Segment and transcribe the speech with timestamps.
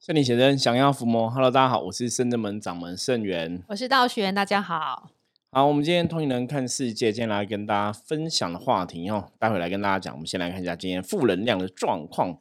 [0.00, 5.10] 圣灵先生想要伏魔，Hello，大家好，我是圣正门掌门圣元，我是道玄，大家好。
[5.50, 10.14] 好，我们今天通灵人看世界，今天来跟大家分享的话题哦，待会来跟大家讲。
[10.14, 12.38] 我们先来看一下今天负能量的状况，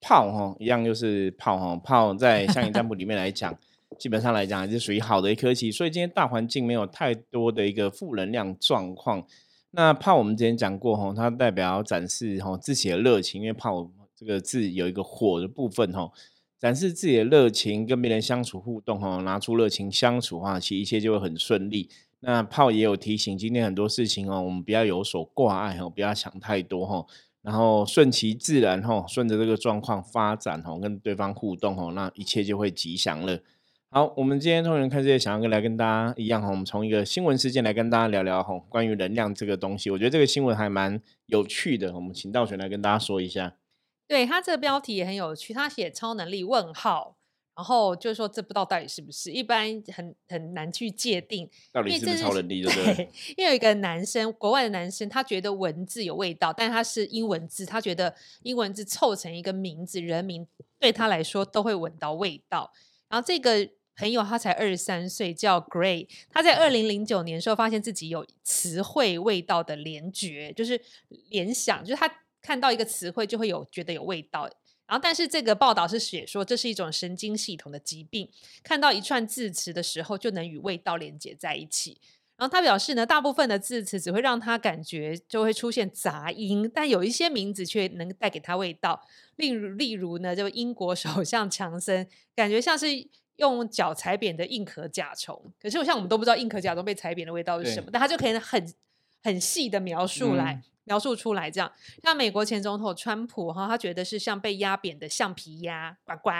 [0.00, 3.58] 炮哈一样就是炮哈炮，在相应占卜里面来讲，
[3.98, 9.26] 基本上来讲还是属于好的一颗棋，所以今天大环境没有太多的一个负能量状况。
[9.72, 16.08] 那炮我们之前讲过哈，它代表展示哈自己的热情，因为炮这个字有一个火的部分哈。
[16.60, 21.88] 展示自己的热情，跟别人相处互动哦，拿出热情相处的话，其实一切就会很顺利。
[22.20, 27.06] 那炮也有提醒，今天很多事情哦，我们不要有所挂碍哦，不要想太多哈，
[27.40, 33.40] 然后顺其自然哈，顺着这个状况发展哈，跟对方互动哈，那一切就会吉祥了。
[33.88, 43.54] 好，我们今天通人看这些，想要跟来跟大家一样哈，我们从一个新闻事件来跟大家聊聊哈，关于能量这个东西，我觉得这个新闻还蛮有趣的，我们请道玄来跟大家说一下。
[44.10, 47.16] 对他这个标题也很有趣，他写超能力问号，
[47.54, 53.08] 然后就是说这不知道到底是不是，一般很很难去界定到底是不是超能 力，对不对？
[53.36, 60.44] 因为有一个男生，国外的男生，他觉得文字有味道，但他是英文字，他觉得英文字凑成一个名字，人名
[60.80, 62.72] 对他来说都会闻到味道。
[63.08, 70.80] 然后这个朋友他才二十三岁，叫 Gray，他在二零零九年时候发现自己有词汇味道的联觉，就是
[71.28, 72.12] 联想，就是他。
[72.42, 74.44] 看到一个词汇就会有觉得有味道，
[74.86, 78.28] 然后但是这个报道是写说这是一种神经系统的疾病，
[78.62, 82.00] 看到一串字词的时候就能与味道连接在一起。
[82.36, 89.06] 然后他表示呢，大部分的字词只会让他感觉就会出现杂音，但有一些名字却能带给他味道。
[89.36, 92.86] 例如例如呢，就英国首相强森，感觉像是
[93.36, 95.52] 用脚踩扁的硬壳甲虫。
[95.60, 98.74] 可是我像我们都不知道硬壳甲虫被踩扁的味道是什么，但他就可以很
[99.22, 100.62] 很细的描述来。
[100.90, 106.30] 描述出来，这样像美国前总统川普哈，他觉得是像被压扁的橡皮鸭，呱呱。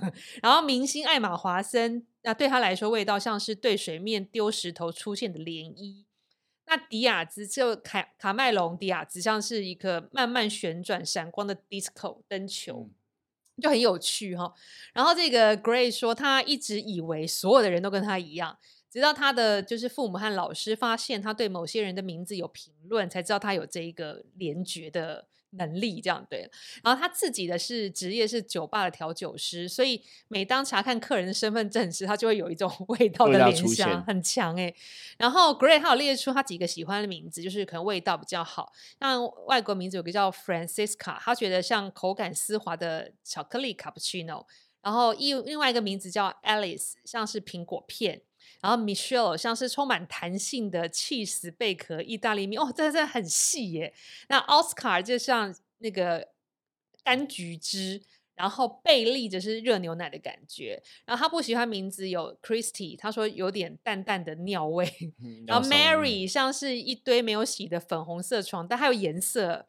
[0.42, 6.04] 然后明星艾玛华森，那对他来说味道像是对水面丢石头出现的涟漪。
[6.66, 12.90] 那迪亚兹就卡卡麦隆迪亚兹像是一个慢慢旋转闪光的 disco 灯球，
[13.62, 14.52] 就很有趣哈。
[14.92, 18.58] 然后这个 Gray 说，他一直以为所有的人都跟他一样。
[18.94, 26.00] 直到他的就是父母和老师发现他对某些人的名字有评论，才知道他有这一个联觉的能力。
[26.00, 26.48] 这样对，
[26.84, 34.72] 然后他自己的是职业是酒吧的调酒师，所以每当查看客人的身份证时，他就会有一种 味道的联想，很强哎。
[35.18, 38.72] 然后 Gray 他有列出他几个喜欢的名字，就是可能味道比较好。
[39.00, 44.46] 像外国名字有个叫 Francisca，他觉得像口感丝滑的巧克力 cappuccino。
[44.80, 48.22] 然后一另外一个名字叫 Alice，像是苹果片。
[48.60, 53.92] 然后 Michelle 像是充满弹性的 cheese 贝壳意大利面，哦，真的真的很细耶。
[54.28, 56.28] 那 Oscar 就像那个
[57.04, 58.02] 柑橘汁，
[58.34, 60.82] 然后贝利就是热牛奶的感觉。
[61.04, 65.12] 然后他不喜欢名字有 Christy，他说有点淡淡的尿味。
[65.46, 69.66] 然后 Mary 像是一堆没有洗的粉红色床单，还有颜色。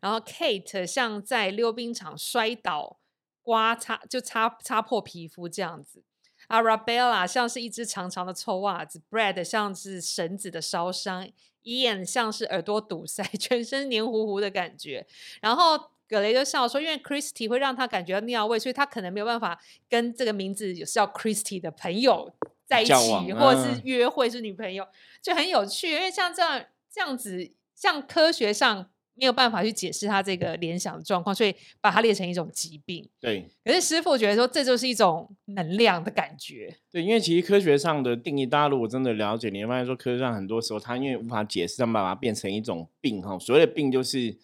[0.00, 2.98] 然后 Kate 像在溜冰场摔倒，
[3.42, 6.02] 刮擦就擦擦破皮肤这样子。
[6.52, 11.26] Arabella 像是一只长长的臭袜子，Brad 像是绳子的烧伤
[11.64, 15.06] ，Ian 像是耳朵堵塞， 全身黏糊糊的感觉。
[15.40, 19.58] 然后葛雷就笑说，因为 Christy 会让他感觉到尿味，所以他可能没有办法
[19.88, 22.30] 跟这个名字有叫 Christy 的朋友
[22.66, 24.86] 在一起，或者是约会是女朋友，
[25.22, 25.92] 就很有趣。
[25.92, 28.90] 因为像这样这样子，像科学上。
[29.14, 33.06] 没有办法去解释他这个联想的状况，所以把它列成一种疾病。
[33.20, 36.74] 对，可是师傅觉得说这就是一种能量的感觉。
[36.90, 43.38] 对，因为其实科学上的定义，大家如果真的了解，你会发现说科学上很多时候它因为无法解释，他们把它变成一种病哈。
[43.38, 44.36] 所谓的病就是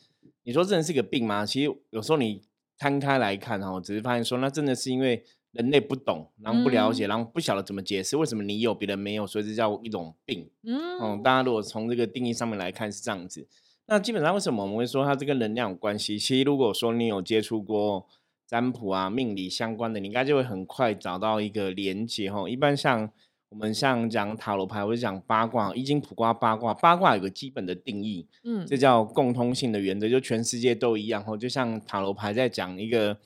[0.45, 1.47] 你说真的是个病吗？
[1.47, 2.43] 其实有时候你
[2.77, 10.49] 摊开来看哈，只是发现说那真的是因为人类不懂，然后不了解，然后不晓得怎么解释为什么你有别人没有，所以这叫一种病。
[10.63, 13.49] 嗯，大家如果从这个定义上面来看是这样子。
[13.89, 16.19] 那基本上为什么我们会说它这跟能量有关系？
[16.19, 18.07] 其实如果说你有接触过
[18.47, 22.49] 占卜啊、命理相关的，你应该就会很快找到一个连接哈。
[22.49, 23.11] 一般像
[23.49, 31.37] 我们像讲塔罗牌或者讲八卦、易经、卜卦、八卦，八卦有个基本的定义，嗯，这叫共通性的原则，就全世界都一样哈。
[31.37, 33.17] 就像塔罗牌在讲一个。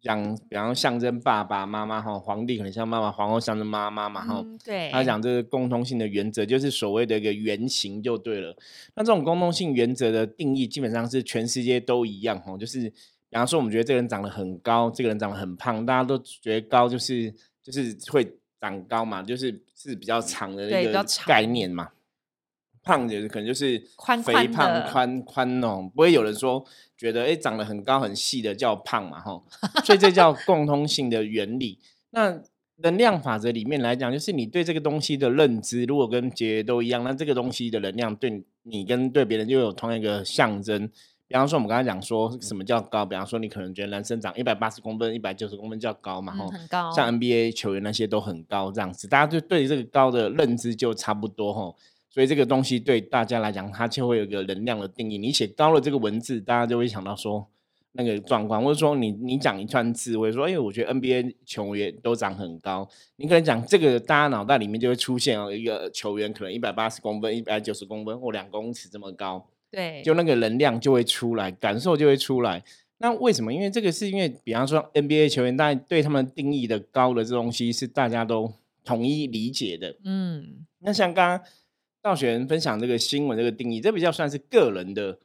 [0.00, 4.44] 讲，比方象征爸爸妈妈哈，皇帝可能像妈妈，皇后象征妈妈嘛哈。
[4.64, 4.90] 对。
[4.90, 8.56] 他讲这个共通性的原则，就是所谓的一个原型就对了。
[8.94, 12.56] 那这种共通性原则的定义，基本上是全世界都一样哈。
[12.56, 12.88] 就是，
[13.28, 17.32] 比方说，我们觉得这个人长得很高，这个人长得很胖，大家都觉得高就是
[17.62, 18.26] 就是会
[18.60, 21.88] 长高嘛，就是是比较长的一个概念嘛。
[22.86, 23.76] 胖的可能就是
[24.24, 26.64] 肥胖的宽宽哦，不会有人说
[26.96, 29.42] 觉得哎长得很高很细的叫胖嘛哈，
[29.84, 31.80] 所以这叫共通性的原理。
[32.10, 32.40] 那
[32.76, 40.88] 能量法则里面来讲，就是你对这个东西的认知，如果跟杰都一样，那这个东西的能量对你跟对别人就有同一个象征。
[41.28, 51.76] 比方说，我们刚才讲说什么叫高，比方说你可能觉得男生长一百八十公分、一百九十公分叫高嘛，嗯，很高，像 NBA 球员那些都很高，这样子，大家就对这个高的认知就差不多吼。
[52.16, 55.18] 所以这个东西对大家来讲，它就会有一个能量的定义。
[55.18, 57.46] 你写高了这个文字，大家就会想到说
[57.92, 62.88] 那个状况，或者说你你讲一串字，我说，哎，我觉得 NBA 球员都长很高。
[63.16, 69.46] 你可能讲这个，大家脑袋里面就会出现哦，一个球员可能一百八十公分、一百九十公分或两公尺这么高。
[69.70, 72.64] 对，就那个能量就会出来，感受就会出来。
[72.96, 73.52] 那为什么？
[73.52, 78.50] 因为这个是因为，比方说 NBA 球员，大家对他们定义的高的这东西是大家都
[78.86, 79.94] 统一理解的。
[80.02, 81.46] 嗯，那像刚刚
[82.06, 85.18] 道学人分享这个新闻这个定义，这比较算是个人的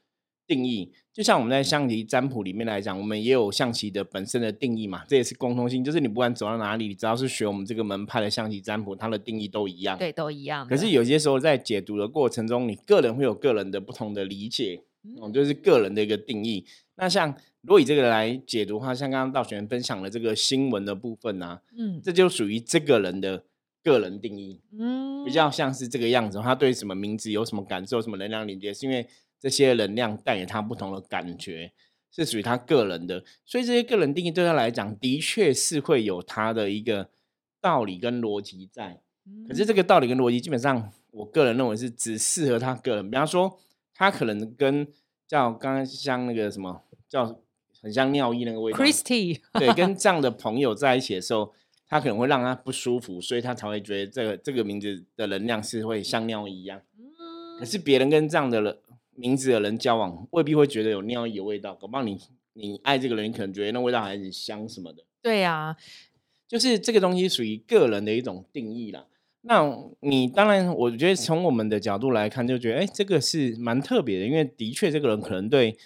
[0.47, 0.91] 定义。
[1.13, 9.97] 就像我们在象棋占卜里面来讲，我们也有象棋的本身的定义嘛，这也是共通性，就是你不管走到哪里，你只要是学我们这个门派的象棋占卜，它的定义都一样。
[9.97, 10.65] 对，都一样。
[10.67, 16.65] 可是有些时候在解读的过程中，你个人会有个人的不同的理解，嗯，就是个人的一个定义。
[16.95, 17.29] 那像
[17.61, 23.43] 如果以这个来解读的话，像刚刚道玄分享的这个新闻的部分呢、嗯这就属于这个人的
[23.83, 26.39] 个人定义，嗯，比较像是这个样子。
[26.39, 29.07] 他对什么名字有什么感受、什么能量连接，是因为
[29.39, 31.71] 这些能量带给他不同的感觉，
[32.11, 33.23] 是属于他个人的。
[33.45, 37.09] 所以这些个人定义对他来讲，的确是会有他的一个
[37.59, 39.01] 道理跟逻辑在。
[39.47, 43.09] 可是这个道理跟逻辑，基本上我个人认为是只适合他个人。
[43.09, 43.59] 比方说，
[43.93, 44.87] 他可能跟
[45.27, 47.39] 叫刚刚像那个什么叫
[47.81, 51.53] 很像尿意那个味道 Christy，对，跟这样的朋友在一起的时候，
[51.91, 56.81] 他可能会让他不舒服，所以他才会觉得这个这个名字的能量是会像尿一样。
[57.59, 58.77] 可是别人跟这样的人
[59.13, 61.75] 名字的人交往，未必会觉得有尿液的味道。
[61.75, 62.17] 搞不好你
[62.53, 65.03] 你爱这个人，你可能觉得那味道还很香什么的。
[65.21, 65.75] 对呀，
[66.47, 69.05] 就是这个东西属于个人的一种定义啦。
[69.41, 75.77] 那你当然，我觉得从我们的角度来看，就觉得哎，这个是蛮特别的，因为的确这个人可能对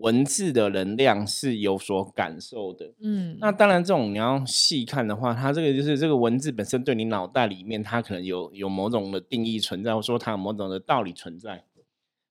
[0.00, 2.92] 文字的能量是有所感受的。
[3.00, 11.64] 嗯，那当然，这种你要细看的话，它这个就是这个文字本身对你脑袋里面，它可能有有某种的定义存在，或者说它有某种的道理存在。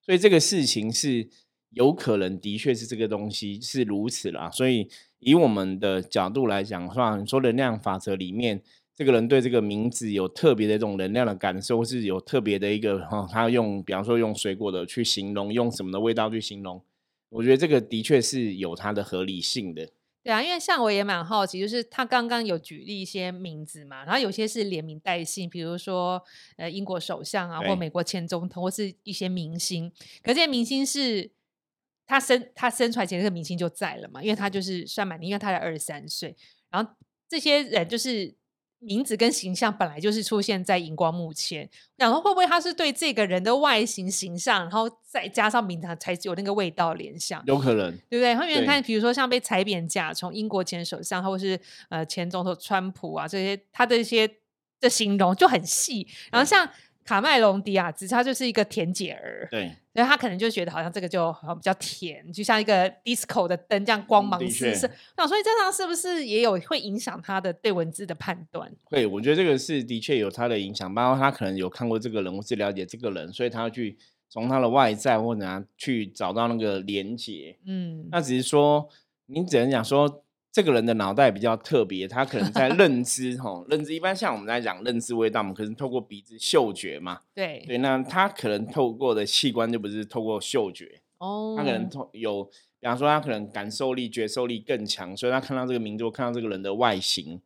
[0.01, 1.27] 所以这个事情是
[1.69, 4.49] 有可能的确是这个东西是如此啦。
[4.49, 4.89] 所以
[5.19, 8.61] 以我们的角度来讲的话，你说能量法则里面，
[8.95, 16.81] 这个人对这个名字有特别的一种能量的感受，是有特别的一个哈、他用比方说用水果的去形容，用什么的味道去形容，
[17.29, 19.89] 我觉得这个的确是有它的合理性的。
[20.21, 26.21] 对啊，因为像我也蛮好奇，就是他刚刚有举例一些名字嘛，然后有些是连名带姓，比如说
[26.57, 29.89] 呃英国首相啊，或美国前总统，或是一些明星。
[30.21, 31.31] 可这些明星是
[32.05, 36.35] 他生他生出来前这个明星就在了嘛，因为他就是算蛮年，因为他才二十三岁，
[36.69, 36.91] 然后
[37.27, 38.38] 这些人就是。
[38.79, 47.43] 名字跟形象本来就是出现在荧光幕前，然后会不会他是对这个人的外形形象，然后再加上名字才有那个味道联想？
[47.45, 48.33] 有可能，对不对？
[48.35, 51.59] 后面对看，比如说像被踩扁甲虫、英国前首相，或是
[51.89, 54.25] 呃前总统川普啊，这些他的一些
[54.79, 56.07] 的形容就很细。
[56.31, 56.67] 然后像
[57.03, 64.87] 卡麦隆迪亚兹，他就是一个甜姐儿，对，所以他可能就觉得好像这个就好像比较甜，就像一个 disco 的灯这样光芒四射。
[64.87, 68.71] 确我想说这样是不是也有会影响他的对文字的判断？
[68.89, 73.97] 对，我觉得这个是的确有他的影响，包括他可能有看过这个人，或是了解这个人，所以他要去
[74.29, 77.57] 从他的外在或者啊去找到那个连接。
[77.65, 78.87] 嗯，那只是说，
[79.25, 92.43] 你只能讲说，这个人的脑袋比较特别，他可能在 认知吼，认知一般像我们在讲认知味道，我们可能透过鼻子嗅觉嘛，对，对，那他可能透过的器官就不是透过嗅觉，哦，他可能透有，
[92.79, 97.39] 比方说他可能感受力、觉受力更强，所以他看到这个名字，看到这个人的外形，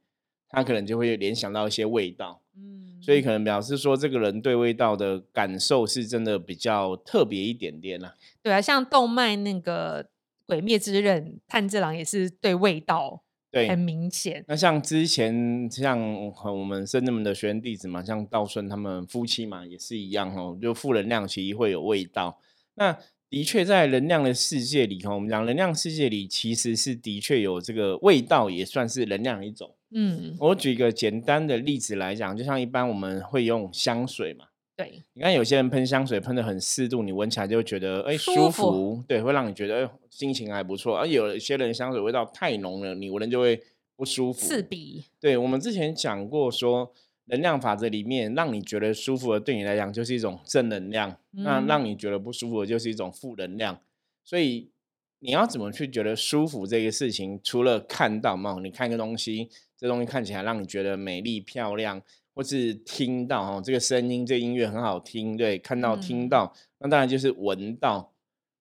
[0.47, 2.39] 他可能就会联想到一些味道。
[2.55, 10.03] 嗯，所以可能表示说，这个人对味道的感受是真的比较特别一点点啦、对啊，像动脉那个
[10.53, 14.45] 《鬼灭之刃》，炭治郎也是对味道对，很明显。
[14.47, 15.99] 那像之前像
[16.43, 22.39] 我们深圳门的学员弟子嘛，像道顺他们夫妻嘛，也是一样哦，就负能量其实会有味道。
[22.75, 22.95] 那
[23.31, 29.75] 的确在能量的世界里哈，我们讲能量世界里其实是的确有这个味道，也算是能量一种。
[29.89, 34.45] 嗯，我举一个简单的例子来讲，就像一般我们会用香水嘛，
[34.75, 40.95] 对，你看有些人喷香水喷的很适度，你闻起来就会觉得哎、舒舒服服，对，会让你觉得、哎心情还不错。
[40.95, 43.59] 而有些人香水味道太浓了，你闻了就会
[43.95, 44.39] 不舒服。
[44.39, 45.03] 刺鼻。
[45.19, 46.93] 对我们之前讲过说，
[47.25, 53.79] 能量法则里面，让你觉得舒服的，对你来讲就是一种正能量；那嗯让你觉得不舒服的，就是一种负能量。
[54.23, 54.69] 所以
[55.17, 61.99] 你要怎么去觉得舒服这个事情，除了看到嘛，你看一个东西，这东西看起来让你觉得美丽漂亮，
[62.33, 68.11] 或是听到哦，这个声音、这个音乐很好听，对，看到、听嗯到，那当然就是闻到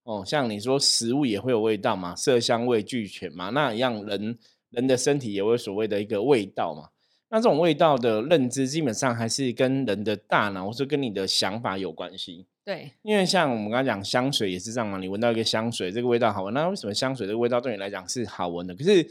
[0.03, 0.23] 哦。
[0.25, 4.37] 像你说食物也会有味道嘛，色香味俱全嘛，那一样人
[4.69, 6.89] 人的身体也会有所谓的一个味道嘛。
[7.29, 12.45] 那这种味道的认知，基本上还是跟人的大脑或者跟你的想法有关系。
[12.63, 18.75] 对，因为像我们刚刚讲香水也是这样嘛，你闻到一个香水，这个味道好闻，那为什么香水这个味道对你来讲是好闻的？
[18.75, 19.05] 可是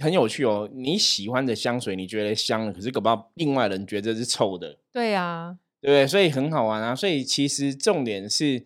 [0.00, 6.06] 很有趣哦，你喜欢的香水你觉得香了，可是搞不好另外人觉得是臭的，对啊，对不对？
[6.06, 6.94] 所以很好玩啊。
[6.94, 8.64] 所以其实重点是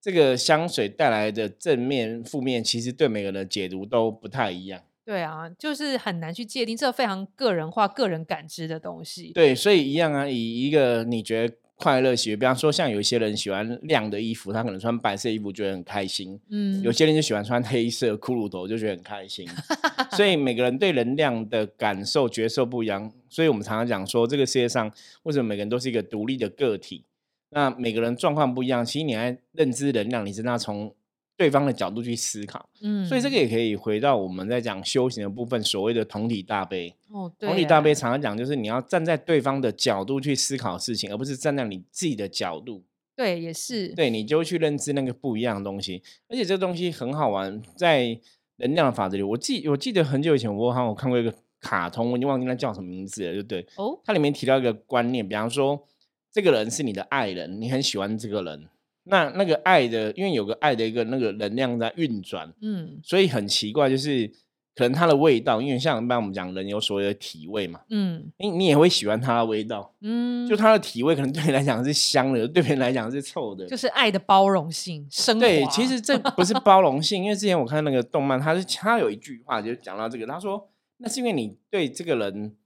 [0.00, 4.82] 这个香水带来的正面、负面，其实对每个人的解读都不太一样。
[5.04, 9.30] 对啊，就是很难去界定，这非常个人化、个人感知的东西。
[9.32, 19.46] 对，所以一样啊，以一个你觉得快乐喜悦，比方说像有一些人喜欢亮的衣服，他可能穿白色衣服觉得很开心，嗯，有些人就喜欢穿黑色骷髅头，就觉得很开心。
[20.16, 23.12] 所以每个人对能量的感受、觉受不一样。
[23.28, 24.90] 所以我们常常讲说，这个世界上
[25.24, 27.04] 为什么每个人都是一个独立的个体？
[27.50, 30.94] 那每个人状况不一样，其实你在认知能量，你真的要从
[31.36, 32.68] 对方的角度去思考。
[32.80, 36.94] 嗯，所以这个也可以回到我们在讲修行的部分，所谓的同体大悲。
[37.10, 42.82] 哦，对同体大悲啊常常讲，就是你要站在对方的角度去思考事情，而不是站在你自己的角度。
[43.14, 48.18] 对，也是，对你就去认知那个不一样的东西，而且这东西很好玩，在
[48.56, 53.66] 能量的法则里，我记我记得很久以前我好像我看过一个卡通，我已经忘记那叫什么名字了，对不对？
[53.76, 55.82] 哦，它里面提到一个观念，比方说
[56.30, 58.68] 这个人是你的爱人，你很喜欢这个人，
[59.06, 63.00] 那那个爱的，因为有个爱的一个那个能量在运转，嗯。
[63.02, 64.30] 所以很奇怪，就是
[64.74, 68.30] 可能它的味道，因为像一般我们讲人有所谓的体味嘛，嗯。
[68.38, 75.40] 你你也会喜欢它的味道，嗯，就它的体味可能对你来讲是香的，对别人来讲是臭的，就是爱的包容性、升华。
[75.40, 82.56] 对，其实这不是包容性， 因为之前我看那个动漫，他是他有一句话就讲到这个，他说那是因为你对这个人，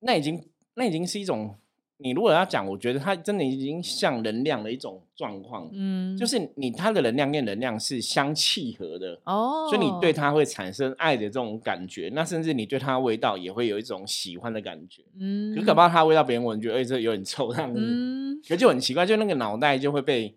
[0.00, 1.56] 那已经那已经是一种，
[1.98, 9.18] 你如果要讲，我觉得它真的已经像能量的一种状况，嗯，就是你它的能量跟能量是相契合的。
[9.24, 15.02] 哦，所以你对它会产生爱的这种感觉，那甚至你对他的味道也会有一种喜欢的感觉。
[15.18, 20.36] 嗯，可是搞不好他的味道别人闻觉得，哎、这有点臭这样子，嗯，可就很奇怪，就那个脑袋就会被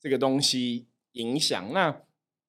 [0.00, 1.72] 这个东西影响。
[1.72, 1.90] 那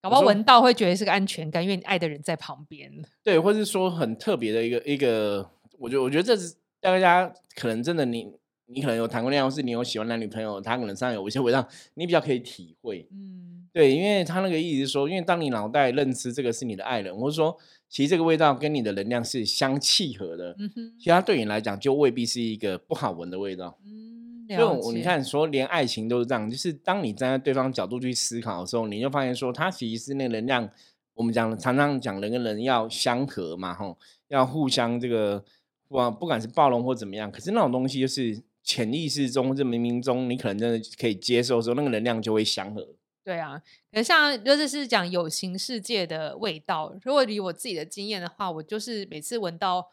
[0.01, 2.91] 搞不好说闻到会觉得是个安全感，因为你爱的人在旁边。
[3.23, 5.49] 对，或是说很特别的一个一个，
[5.79, 8.31] 我觉得我觉得这是大家可能真的你
[8.73, 13.07] 你可能有谈过恋爱，或是你有喜欢男女朋友，他可能身上有一些味道，你比较可以体会。
[13.11, 23.77] 嗯对，因为他那个意思是说，因为当你脑袋认知这个是你的爱人，或者说其实这个味道跟你的能量是相契合的，嗯哼其实它对你来讲就未必是一个不好闻的味道。
[23.85, 30.69] 嗯，就了解，我你看，说连爱情都是这样，就是当你站在对方角度去思考的时候，你就发现说，它其实是那个能量。
[31.13, 33.97] 我们讲常常讲人跟人要相合嘛，吼，
[34.29, 35.43] 要互相这个
[35.87, 42.95] 不不管是包容或怎么样，可是那种东西就是潜意识中这冥冥中，你可能真的可以接受的时候，那个能量就会相合。
[43.23, 46.91] 对啊，可能像就是是讲有形世界的味道。
[47.03, 49.87] 如果以我自己的经验的话，我就是每次闻到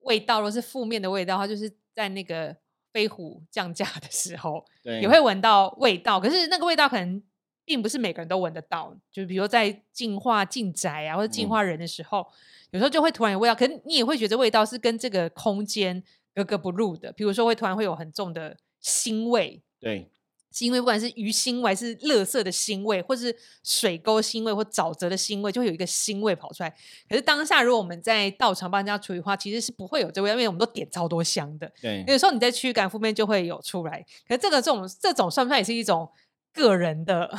[0.00, 2.56] 味道，如果是负面的味道的话，就是在那个
[2.92, 6.18] 飞虎降价的时候，对，也会闻到味道。
[6.18, 7.22] 可是那个味道可能
[7.64, 12.26] 并不是每个人都闻得到，就比如在净化进宅啊，或者净嗯化人的时候，
[12.72, 16.02] 有时候就会突然有味道，可是你也会觉得味道是跟这个空间
[16.34, 17.12] 格格不入的。
[17.12, 20.10] 比如说会突然会有很重的腥味，对
[20.52, 23.34] 腥味，不管是鱼腥味，还是垃圾的腥味，或是
[23.64, 26.68] 水沟腥味，或沼泽的腥味，就会有一个腥味跑出来。
[27.08, 31.72] 可是当下如果我们在道场帮人家处理的话，其实是不会有这味，因为我们都点超多香的。
[31.80, 36.10] 对有时候你在驱赶负面就会有出来，可是这个这种这种算不算也是一种
[36.52, 37.34] 个人的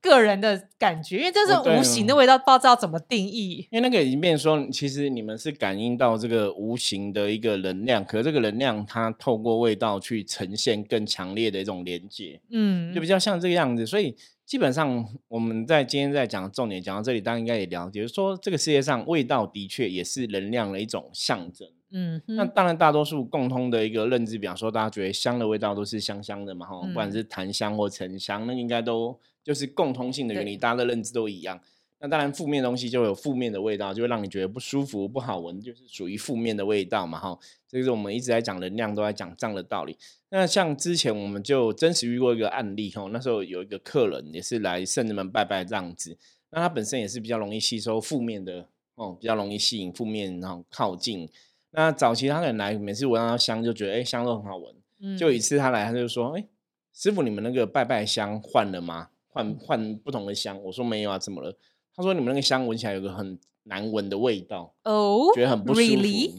[0.00, 1.18] 个人的感觉？
[1.18, 3.66] 因为这是无形的哦味道，不知道怎么定义。
[3.70, 12.40] 因为那个已经变成说，其实你们是感应到这个无形的一个能量，可是这个能量它透过味道去呈现更强烈的一种连接。
[12.50, 13.86] 嗯就比较像这个样子。
[13.86, 14.16] 所以
[14.46, 21.68] 基本上我们在今天在讲重点讲到这里，大家应该也了解，就是说这个世界上味道的确也是能量的一种象征。
[21.96, 31.60] 嗯，那当然，大多数共通的一个认知，比方说大家觉得香的味道都是香香的嘛，哈、不管嗯是檀香或沉香，那应该都就是共通性的原理，大家的认知都一样。
[32.00, 37.38] 那当然，负面东西就有负面的味道，就会让你觉得不舒服、不好闻，就是属于负面的味道嘛，哈。
[37.68, 39.96] 这个是我们一直在讲能量，都在讲这样的道理。
[40.30, 46.18] 那像之前我们就真实遇过一个案例，哈，那时候有一个客人也是来圣人门拜拜这样子，
[46.50, 51.28] 那他本身也是比较容易吸收负面的，哦，比较容易吸引负面，然后靠近。
[51.70, 54.74] 那早期他可能来，每次闻到香就觉得哎、香都很好闻。
[55.00, 56.46] 嗯就有一次他来，他就说：“哎、
[56.92, 59.08] 师傅，你们那个拜拜香换了吗？
[59.34, 61.54] 换换不同的香？”我说：“没有啊，怎么了？”
[61.94, 65.86] 他说：“你们那个香闻起来有个很难闻的味道，哦，觉得很不舒服。
[65.86, 66.30] Really？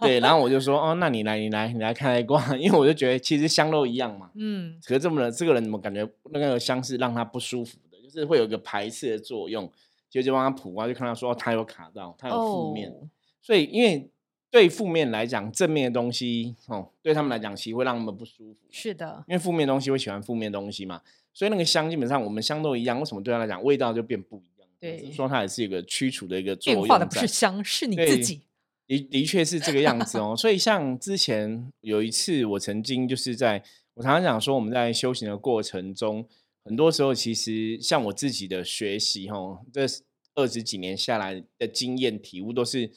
[0.00, 4.30] 对，然后我就说：“哦，那你来，你来，你来看来卦， 因为我就觉得其实香都一样嘛。
[4.34, 9.70] 嗯，可是这么人，这个人怎么感觉那个香是让他不舒服的，就是会有一个排斥的作用。
[10.10, 12.90] 结果就帮他普啊，就看到说、哦、他有卡到，他有负面。
[12.90, 13.08] 哦
[13.44, 14.08] 所以因为
[14.52, 18.58] 对负面来讲，正面的东西哦，对他们来讲其实会让他们不舒服。
[18.70, 21.00] 是的，因为负面的东西会喜欢负面的东西嘛，
[21.34, 24.68] 所以那个香基本上我们香都一样，为什么对他来讲味道就变不一样？
[24.80, 28.40] 对说它也是一个驱除的一个作用变化的不是香，是你对自己。
[28.88, 30.34] 的的确是这个样子哦。
[30.36, 33.62] 所以像之前有一次，我曾经就是在
[33.94, 36.26] 我常常讲说，我们在修行的过程中，
[36.64, 39.86] 很多时候其实像我自己的学习哦，这
[40.34, 42.90] 二十几年下来的经验体悟，都是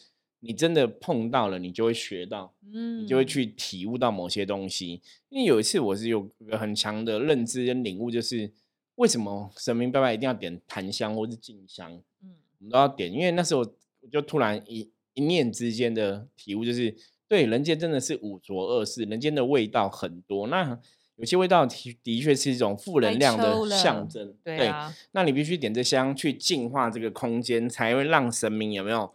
[0.45, 2.53] 你真的碰到了，你就会学到。
[2.73, 5.01] 嗯，你就会去体悟到某些东西。
[5.29, 8.51] 因为有一次我是有一个很强的认知跟领悟，就是
[8.95, 11.91] 为什么神明拜拜一定要点檀香或是静香，
[12.23, 13.11] 嗯我们都要点。
[13.11, 13.61] 因为那时候
[14.01, 16.95] 我就突然一一念之间的体悟，就是
[17.27, 20.47] 对人间真的是五浊恶世，人间的味道很多。
[20.47, 20.79] 那
[21.17, 29.13] 有些味道的的确是一种负能量的象征，对啊，那你必须点这香去净化这个空间，才会让神明有没有，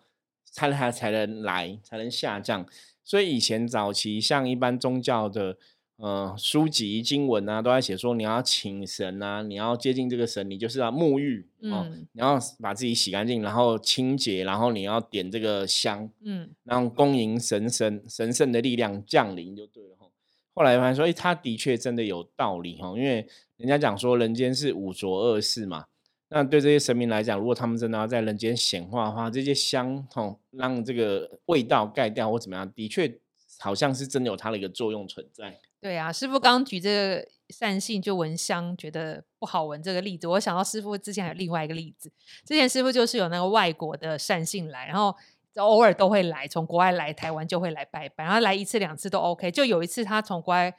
[0.51, 2.67] 才才才能来，才能下降。
[3.03, 5.57] 所以以前早期像一般宗教的
[5.97, 12.07] 呃书籍经文啊，都在写说你要请神啊，你要接近这个神，你就是要沐浴哦，嗯。
[12.13, 20.11] 你要把自己洗干净，然后清洁，然后你要点这个香，嗯，然后恭迎神神神圣的力量降临就对了吼。
[20.55, 23.27] 后来发现说，哎，他的确真的有道理哈，因为
[23.57, 25.87] 人家讲说人间是五浊恶世嘛，
[26.33, 33.19] 那对这些神明来讲，如果他们真的要在人间显化的话，这些香吼让这个味道盖掉或怎么样，的确
[33.59, 35.61] 好像是真的有它的一个作用存在。
[35.81, 42.13] 对啊，师傅刚举这个善性就闻香觉得不好闻这个例子，我想到师傅之前还有另外一个例子，
[42.47, 45.17] 之前师傅就是有那个外国的善信来，然后
[45.57, 49.51] 偶尔都会来，从国外来台湾就会来拜拜，然后来一次两次都 OK。
[49.51, 50.73] 就有一次他从国外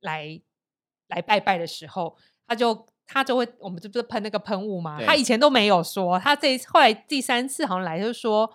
[0.00, 0.40] 来
[1.08, 4.98] 来拜拜的时候，他就他就会，我们这不是喷那个喷雾吗？
[5.04, 8.50] 他以前都没有说，他这后来第三次好像来就说，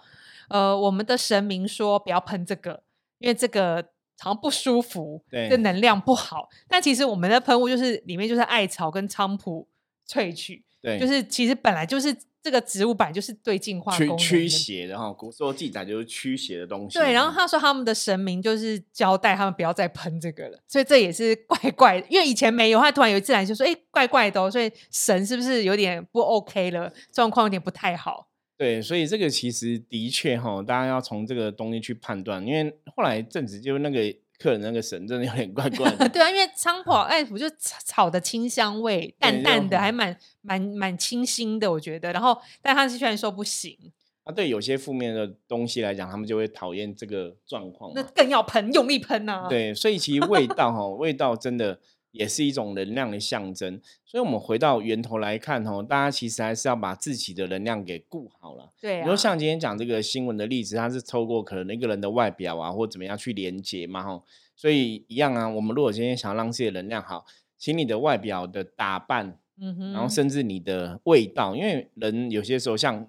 [0.50, 2.82] 呃，我们的神明说不要喷这个，
[3.20, 3.76] 因为这个
[4.20, 6.50] 好像不舒服，对这能量不好。
[6.68, 9.68] 但其实我们的喷雾就是里面就是艾草跟菖蒲
[10.08, 12.16] 萃取，对，就是其实本来就是
[12.50, 16.98] 这个植物本来就是对净化驱驱邪的哈，古时候记载就是驱邪的东西。
[16.98, 28.28] 对，然后嗯他说他们的神明就是交代他们不要再喷这个了，所以这也是怪 怪的，因为以前没有，他突然有一次来就说，哎，怪怪的、哦，所以神是不是有点不 OK 了，状况有点不太好。
[28.58, 34.02] 对，所以这个其实的确哈，大家要从这个东西去判断，因为后来正子就那个
[34.40, 42.14] 客人那个神真的有点怪怪的， 对啊，因为菖蒲艾普就草草的清香味，淡淡的，还蛮蛮蛮清新的，我觉得。
[42.14, 43.78] 然后，但他是居然说不行，
[44.24, 48.02] 啊，对有些负面的东西来讲，他们就会讨厌这个状况那。
[48.16, 51.78] 更要喷，用力喷啊！，对，所以其实味道哈，味道真的
[52.12, 53.80] 也是一种能量的象征。
[54.06, 58.72] 所以，我们回到源头来看哦，大家其实还是要把自己的能量给顾好了。
[58.82, 64.24] 对啊，比如像今天讲这个新闻的例子，它是透过可能一个人的外表啊，或怎么样去连接嘛，吼。
[64.56, 67.26] 所以一样啊，我们如果今天想要让自己的能量好，
[67.58, 73.08] 请你的外表的打扮，嗯哼，然后甚至你的味道，因为人有些时候像，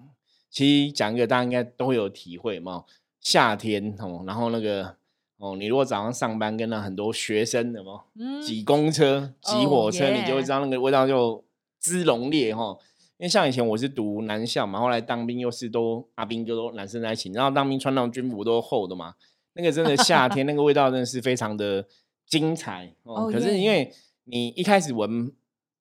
[0.49, 2.85] 其实讲一个大家应该都会有体会嘛，
[3.19, 4.95] 夏天哦，然后那个
[5.41, 11.43] 哦，你如果早上上班跟那很多学生的嘛，嗯挤公车、挤哦火车，你就会知道那个味道就
[11.79, 12.77] 滋浓烈哈。
[13.17, 19.15] 因为像以前我是读男校嘛，后来当兵又是都阿兵哥都男生在一起，然后当兵穿那种军服都厚的嘛，
[19.53, 21.85] 那个真的夏 天那个味道真的是非常的
[22.27, 23.25] 精彩哦。
[23.25, 23.91] 哦可是因为
[24.25, 25.31] 你一开始闻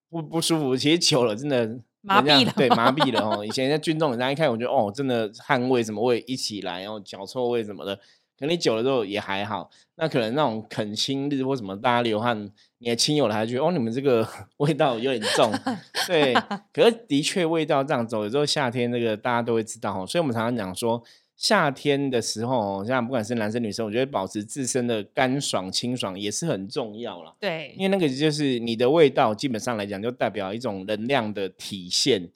[0.09, 3.45] 不不舒服，其实久了真的麻痹了对，麻痹了 哦。
[3.45, 7.99] 以前在军中，人家一开始我觉得哦，真的汗味什么味一起来，然后脚臭味什么的，
[8.41, 9.71] 可能你久了之后也还好。
[9.95, 14.27] 那可能那种恳亲日或什么，大家流汗，你的亲友来觉得哦，你们这个
[14.57, 15.53] 味道有点重，
[16.09, 16.35] 对。
[16.73, 21.05] 可是的确味道这样走，有时候夏天这个大家都会知道哦，所以我们常常讲说。
[21.37, 27.33] 夏天的时候，像不管是男生女生，我觉得保持自身的干爽清爽也是很重要啦。
[27.41, 32.29] 对因为那个就是你的味道，基本上来讲就代表一种能量的体现。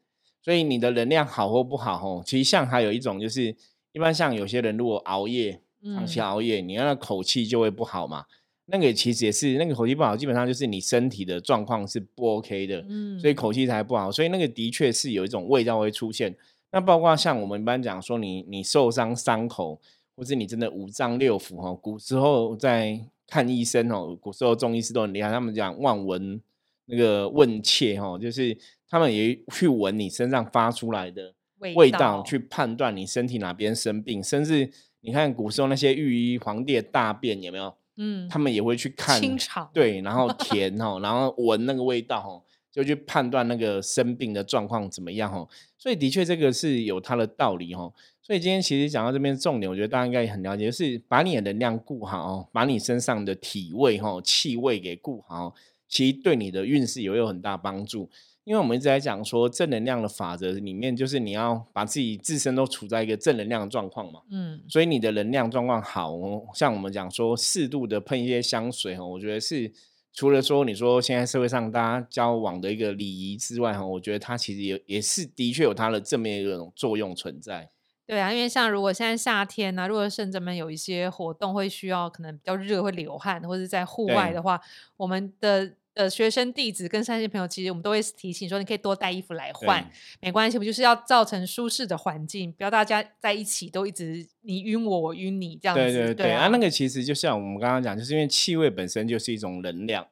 [0.43, 3.55] 所以你的能量好或不好，哦，其实像还有一种就是，
[3.93, 5.61] 一般像有些人如果熬夜，
[5.95, 8.25] 长期嗯熬夜，你那个口气就会不好嘛。
[8.67, 14.11] 那个其实也是那个口气不好，基本上就是你身体的状况是不 OK 的，嗯所以口气才不好。
[14.11, 16.35] 所以那个的确是有一种味道会出现。
[16.73, 19.81] 那包括像我们一般讲说你，你受伤伤口
[20.17, 26.41] 或是你真的五脏六腑哈，古时候在看医生哦，古时候中医师都很厉害，他们讲望闻
[26.87, 28.57] 那个问切哦，就是
[28.89, 31.35] 他们也去闻你身上发出来的
[31.75, 34.71] 味道，去判断你身体哪边生病，甚至
[35.05, 37.73] 你看古时候那些御医皇帝的大便有没有？
[37.97, 42.43] 嗯，他们也会去看清肠，对，然后 甜哦，然后闻那个味道哦。
[42.75, 47.93] 就去判断那个生病的状况怎么样哦，所以的确这个是有它的道理哦。
[48.21, 55.55] 所以今天其实讲到这边重点，我觉得大家应该也很了解，就是把你的能量顾好，把你身上的体味哈、气味给顾好，
[55.89, 58.11] 其实对你的运势也有很大帮助。
[58.45, 64.21] 因为我们一直在讲说正能量的法则里面，就是你要把自己自身都处在一个正能量的状况嘛。
[64.31, 66.17] 嗯，所以你的能量状况好，
[66.55, 69.73] 像我们讲说适度的喷一些香水哈，我觉得是。
[70.17, 77.69] 除了说你说现在社会上大家交往的一个礼仪之外，哈，我觉得它其实也也是的确有它的正面一种作用存在。
[78.07, 84.61] 对啊，因为像如果现在夏天呢，如果甚至们有一些活动会需要可能比较热会流汗，或者在户外的话，
[84.99, 89.91] 我们的呃学生弟子跟三线朋友，其实我们都会提醒说，你可以多带衣服来换，
[90.21, 95.83] 没关系，不就是要造成舒适的环境，不要大家在一起都一直你晕我，我晕你这样子。
[95.83, 100.07] 对对对啊，那个其实就像我们刚刚讲，就是因为气味本身就是一种能量。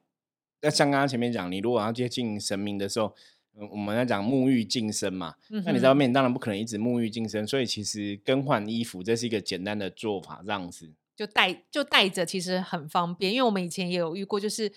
[0.62, 3.14] 那像刚刚前面讲，你如果要接近神明的时候，
[3.70, 5.34] 我们在讲沐浴净身嘛，
[5.64, 14.72] 那你在外面当然不可能一直沐浴净身，所以其实更换衣服这是一个简单的做法，这样子就带就带着其实很方便，因为我们以前也有遇过，就是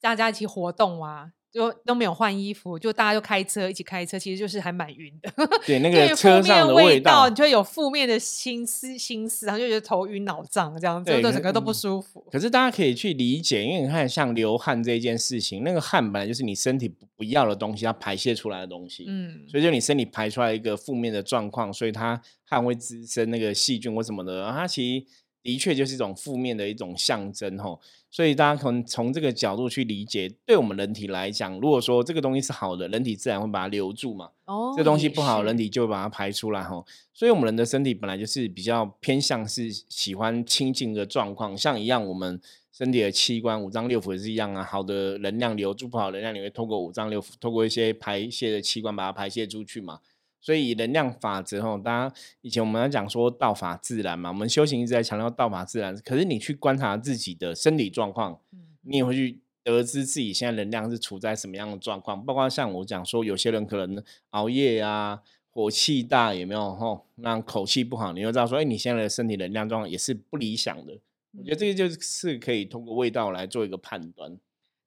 [0.00, 1.32] 大家一起活动啊。
[1.52, 5.32] 就都没有换衣服，就大家就开车一起开车，其实就是还蛮晕的。
[5.66, 12.24] 对，那个车上的味道，你就会有负面的心思心思，然后就觉得头晕脑胀这样子，就，整个都不舒服。
[12.30, 19.04] 可是大家可以去理解，因为你看像流汗这件事情，那个汗本来就是你身体不不要的东西，它排泄出来的东西。
[19.08, 25.06] 嗯，所以就你身体排出来一个负面的状况，所以它汗会滋生那个细菌或什么的，它其实
[25.42, 27.80] 的确就是一种负面的一种象征吼。
[28.12, 34.30] 所以大家可能从这个角度去理解，对我们人体来讲，如果说这个东西是好的，人体自然会把它留住嘛。
[34.46, 36.84] 哦，这东西不好，人体就会把它排出来吼。
[37.14, 42.40] 所以，我们人的身体本来就是比较偏向是喜欢清净的状况，像一样，我们
[42.72, 44.64] 身体的器官五脏六腑也是一样啊。
[44.64, 50.00] 好的能量留住，不好能量你会透过五脏六腑，透过一些排泄的器官把它排泄出去嘛。
[50.40, 55.94] 所以能量法则哈，大家以前我们要讲说道法自然嘛，我们修行一直在强调道法自然。
[56.04, 58.40] 可是你去观察自己的身体状况，
[58.82, 62.24] 你也会去得知自己现在能量是处在什么样的状况。
[62.24, 67.04] 包括像我讲说，有些人可能熬夜啊，火气大，有没有吼？
[67.16, 70.98] 那口气不好，你就知道说，哎，你现在的身体能量状况也是不理想的。
[71.38, 74.36] 我觉得这个就是可以通过味道来做一个判断。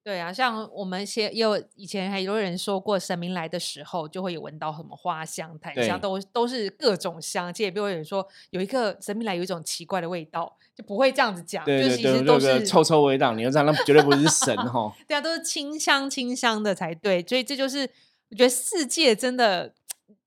[0.04, 7.46] 对啊，像我们些也有以前还有人说过，神明来的时候就会有闻到什么花香、檀香，都都是各种香。
[7.46, 11.64] 而且也不会有人说有一个神明来有一种奇怪的味道，就不会这样子讲。
[11.64, 14.94] 对对对，都是臭臭味道，你要知道那绝对不是神 哈。
[15.08, 17.24] 对啊，都是清香清香的才对。
[17.28, 17.90] 所以这就是
[18.30, 19.74] 我觉得世界真的。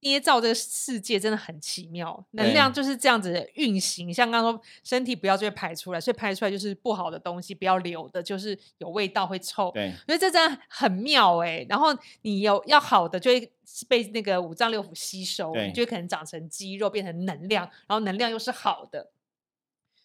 [0.07, 4.15] 捏造这个世界真的很奇妙，能量就是这样子运行。
[4.15, 9.73] 像刚刚说，身体不要就会排出来，所以排出来就是不好的东西，不要留的，就是有味道会臭。
[9.73, 11.67] 对，所以这真的很妙哎。
[11.69, 11.89] 然后
[12.23, 13.53] 你有要好的，就会
[13.89, 19.11] 被那个五脏六腑吸收，就会可能长成肌肉，变成能量，然后能量又是好的。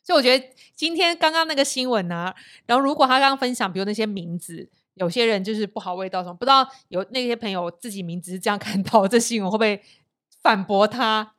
[0.04, 0.44] 所以我觉得
[0.76, 2.34] 今天刚刚那个新闻呢，
[2.66, 4.70] 然后如果他刚刚分享，比如那些名字。
[4.96, 9.82] 有些人就是不好味道什么，不知道有那些朋友自己名字是这样看到 这新闻会不会
[10.42, 11.36] 反驳他？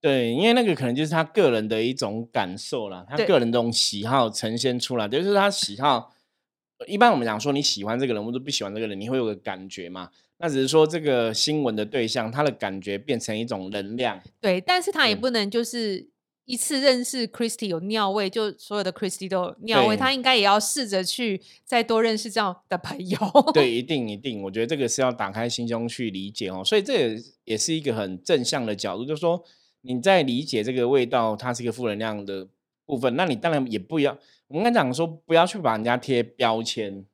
[0.00, 6.12] 对，因为那个可能就是他个人的一种感受啦，他个人这种喜好呈现出来，就是他喜好。
[6.86, 10.10] 一般我们讲说你喜欢这个人或者不喜欢这个人，你会有个感觉嘛？
[10.38, 14.20] 那只是说这个新闻的对象他的感觉变成一种能量。
[14.40, 16.09] 对，但是他也不能就是。
[16.50, 23.18] 一次认识 Christy 有尿味，就所有的 Christy 都有尿味，他应该也要试着去再多认识这样的朋友。
[23.54, 26.64] 对， 一定一定，我觉得这个是要打开心胸去理解哦。
[26.64, 29.40] 所以这也也是一个很正向的角度，就是说
[29.82, 32.48] 你在理解这个味道，它是一个负能量的
[32.84, 37.06] 部分，那你当然也不要，我们刚讲说不要去把人家贴标签。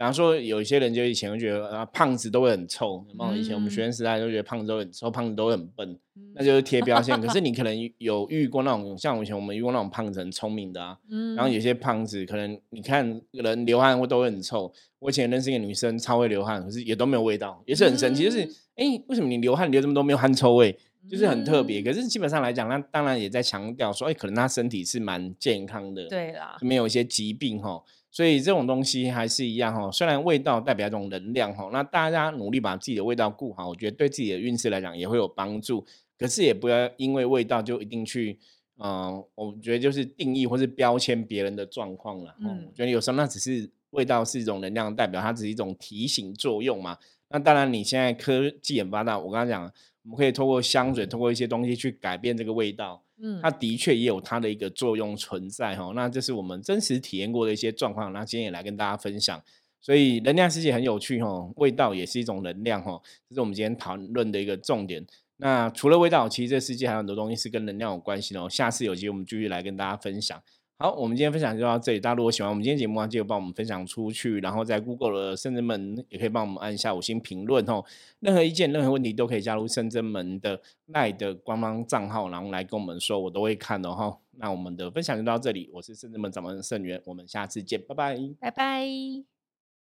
[0.00, 3.04] 比方说，有一些人就以前会觉得啊，胖子都会很臭。
[3.18, 5.94] 有以前我们学生时代都觉得胖子都很臭，胖子都很笨，
[6.34, 7.14] 那就是贴标签。
[7.20, 10.96] 可是你可能有遇过那种，像以前我们遇过那种胖子很聪明的啊。
[11.36, 14.72] 然后有些胖子可能你看人流汗会都会很臭。
[15.00, 18.24] 我以前认识一个女生超会流汗，可是也都没有味道，也是很神奇。
[18.24, 18.38] 就是
[18.76, 20.74] 哎，为什么你流汗流这么多没有汗臭味？
[21.10, 21.82] 就是很特别。
[21.82, 27.82] 可是基本上来讲，那当然也在强调说，哎，可能他身体是蛮健康的，对啦，没有一些疾病哈。
[28.10, 35.84] 所以这种东西还是一样哈，虽然味道代表一种能量哈，那大家努力把自己的味道顾好，我觉得对自己的运势来讲也会有帮助。
[36.18, 38.38] 可是也不要因为味道就一定去
[38.82, 42.34] 嗯，我觉得就是定义或是标签别人的状况了。
[42.40, 46.96] 嗯，我觉得有时候那只是味道是一种能量代表，它只是一种提醒作用嘛。
[47.30, 49.62] 那当然，你现在科技很发达，我刚刚讲，
[50.02, 53.02] 我们可以透过香水，透过一些东西去改变这个味道。
[53.22, 55.92] 嗯，它的确也有它的一个作用存在哈。
[55.94, 59.42] 那这是我们真实体验过的一些状况，那今天也来跟大家分享。
[59.80, 65.06] 所以能量世界很有趣哈，味道也是一种能量哈，这是我们今天讨论的一个重点。
[65.36, 68.48] 那除了味道，其实这世界还有很多东西是跟能量有关系的哦。
[68.50, 70.42] 下次有机会我们继续来跟大家分享。
[70.82, 72.00] 好，我们今天分享就到这里。
[72.00, 77.84] 大家如果喜欢我们今天节目啊，记得帮我们分享出去，然后在 Google 的圣真门也可以帮我们按一下五星评论哦。
[78.20, 84.18] 任何意见、任何问题都可以加入圣真门的赖的官方账号，然后来跟我们说，我都会看的哈。
[84.38, 89.39] 那我们的分享就到这里，我是圣真门掌门盛元，我们下次见，拜拜，拜拜。